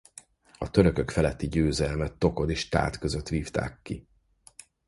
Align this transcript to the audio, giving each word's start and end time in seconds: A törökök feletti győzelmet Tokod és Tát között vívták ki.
A 0.57 0.71
törökök 0.71 1.11
feletti 1.11 1.47
győzelmet 1.47 2.13
Tokod 2.17 2.49
és 2.49 2.69
Tát 2.69 2.97
között 2.99 3.27
vívták 3.27 3.79
ki. 3.81 4.07